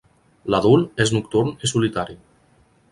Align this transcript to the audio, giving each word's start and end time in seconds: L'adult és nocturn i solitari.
L'adult 0.53 1.03
és 1.05 1.13
nocturn 1.17 1.55
i 1.69 1.73
solitari. 1.75 2.21